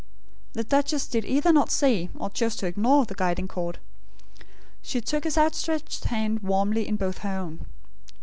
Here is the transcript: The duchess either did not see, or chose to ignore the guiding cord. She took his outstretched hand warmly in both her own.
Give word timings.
The 0.53 0.63
duchess 0.63 1.13
either 1.13 1.49
did 1.49 1.53
not 1.53 1.69
see, 1.69 2.09
or 2.17 2.31
chose 2.31 2.55
to 2.55 2.65
ignore 2.65 3.05
the 3.05 3.13
guiding 3.13 3.47
cord. 3.47 3.77
She 4.81 4.99
took 4.99 5.25
his 5.25 5.37
outstretched 5.37 6.05
hand 6.05 6.39
warmly 6.39 6.87
in 6.87 6.95
both 6.95 7.19
her 7.19 7.37
own. 7.37 7.67